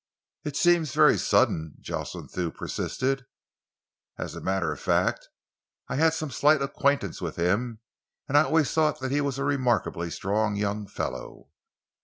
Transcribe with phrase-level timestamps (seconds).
[0.43, 3.23] "It seems very sudden," Jocelyn Thew persisted.
[4.17, 5.29] "As a matter of fact,
[5.89, 7.81] I had some slight acquaintance with him,
[8.27, 11.49] and I always thought that he was a remarkably strong young fellow."